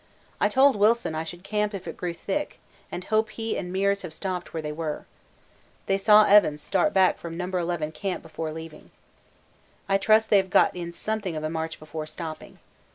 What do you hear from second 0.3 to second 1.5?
I told Wilson I should